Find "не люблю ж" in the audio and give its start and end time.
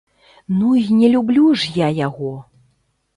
1.01-1.73